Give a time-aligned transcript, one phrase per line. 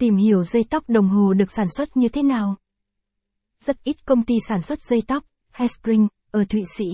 [0.00, 2.56] Tìm hiểu dây tóc đồng hồ được sản xuất như thế nào?
[3.64, 6.84] Rất ít công ty sản xuất dây tóc, Hairspring, ở Thụy Sĩ.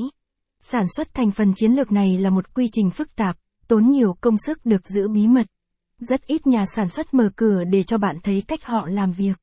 [0.60, 3.36] Sản xuất thành phần chiến lược này là một quy trình phức tạp,
[3.68, 5.46] tốn nhiều công sức được giữ bí mật.
[5.98, 9.34] Rất ít nhà sản xuất mở cửa để cho bạn thấy cách họ làm việc.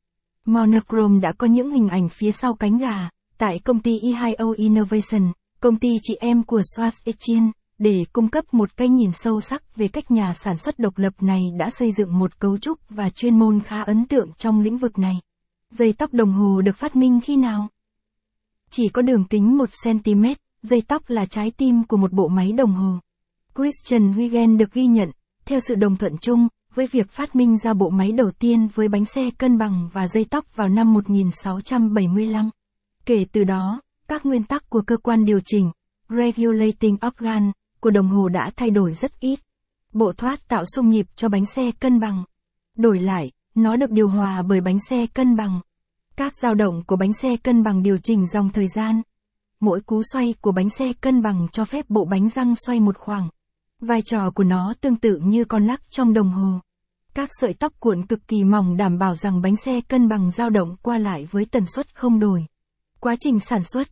[0.45, 5.32] Monochrome đã có những hình ảnh phía sau cánh gà, tại công ty E2O Innovation,
[5.59, 7.52] công ty chị em của Swatch Etienne,
[7.84, 11.13] để cung cấp một cái nhìn sâu sắc về cách nhà sản xuất độc lập
[11.21, 14.77] này đã xây dựng một cấu trúc và chuyên môn khá ấn tượng trong lĩnh
[14.77, 15.16] vực này.
[15.71, 17.67] Dây tóc đồng hồ được phát minh khi nào?
[18.70, 22.73] Chỉ có đường kính 1cm, dây tóc là trái tim của một bộ máy đồng
[22.73, 22.99] hồ.
[23.55, 25.12] Christian Huygens được ghi nhận,
[25.45, 28.88] theo sự đồng thuận chung, với việc phát minh ra bộ máy đầu tiên với
[28.88, 32.49] bánh xe cân bằng và dây tóc vào năm 1675.
[33.05, 35.71] Kể từ đó, các nguyên tắc của cơ quan điều chỉnh,
[36.09, 37.52] regulating organ,
[37.83, 39.39] của đồng hồ đã thay đổi rất ít.
[39.93, 42.23] Bộ thoát tạo xung nhịp cho bánh xe cân bằng.
[42.77, 45.61] Đổi lại, nó được điều hòa bởi bánh xe cân bằng.
[46.15, 49.01] Các dao động của bánh xe cân bằng điều chỉnh dòng thời gian.
[49.59, 52.98] Mỗi cú xoay của bánh xe cân bằng cho phép bộ bánh răng xoay một
[52.98, 53.29] khoảng.
[53.81, 56.59] Vai trò của nó tương tự như con lắc trong đồng hồ.
[57.13, 60.49] Các sợi tóc cuộn cực kỳ mỏng đảm bảo rằng bánh xe cân bằng dao
[60.49, 62.45] động qua lại với tần suất không đổi.
[62.99, 63.87] Quá trình sản xuất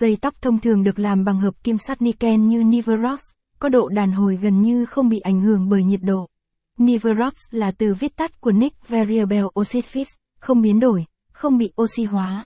[0.00, 3.20] Dây tóc thông thường được làm bằng hợp kim sắt niken như Niverox,
[3.58, 6.28] có độ đàn hồi gần như không bị ảnh hưởng bởi nhiệt độ.
[6.78, 10.02] Niverox là từ viết tắt của Nick Variable Oxide
[10.40, 12.44] không biến đổi, không bị oxy hóa.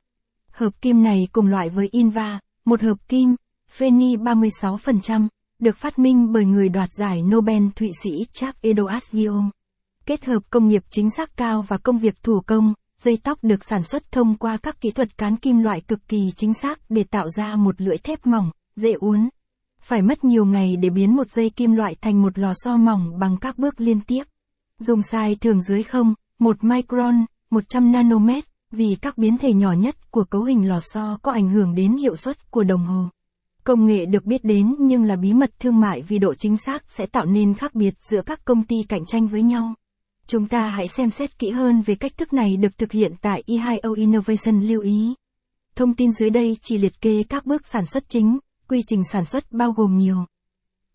[0.51, 3.35] Hợp kim này cùng loại với Inva, một hợp kim,
[3.79, 5.29] Feni 36%,
[5.59, 9.49] được phát minh bởi người đoạt giải Nobel Thụy Sĩ Jacques Edouard Guillaume.
[10.07, 13.65] Kết hợp công nghiệp chính xác cao và công việc thủ công, dây tóc được
[13.65, 17.05] sản xuất thông qua các kỹ thuật cán kim loại cực kỳ chính xác để
[17.05, 19.29] tạo ra một lưỡi thép mỏng, dễ uốn.
[19.83, 23.19] Phải mất nhiều ngày để biến một dây kim loại thành một lò xo mỏng
[23.19, 24.25] bằng các bước liên tiếp.
[24.79, 30.11] Dùng sai thường dưới 0, 1 micron, 100 nanomet, vì các biến thể nhỏ nhất
[30.11, 33.05] của cấu hình lò xo có ảnh hưởng đến hiệu suất của đồng hồ.
[33.65, 36.83] Công nghệ được biết đến nhưng là bí mật thương mại vì độ chính xác
[36.89, 39.75] sẽ tạo nên khác biệt giữa các công ty cạnh tranh với nhau.
[40.31, 43.43] Chúng ta hãy xem xét kỹ hơn về cách thức này được thực hiện tại
[43.47, 45.15] E2O Innovation lưu ý.
[45.77, 49.25] Thông tin dưới đây chỉ liệt kê các bước sản xuất chính, quy trình sản
[49.25, 50.17] xuất bao gồm nhiều